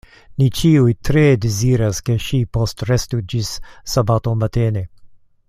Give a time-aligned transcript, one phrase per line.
[0.41, 3.53] Ni ĉiuj tre deziras, ke ŝi postrestu ĝis
[3.95, 4.85] sabato matene.